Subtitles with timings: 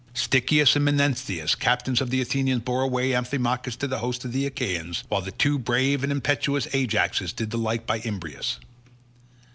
[0.15, 4.47] Stichius and Menestheus, captains of the Athenians, bore away Amphimachus to the host of the
[4.47, 8.57] Achaeans, while the two brave and impetuous Ajaxes did the like by Imbrius.